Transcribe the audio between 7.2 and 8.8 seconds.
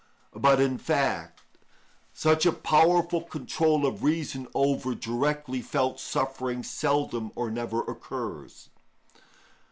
or never occurs.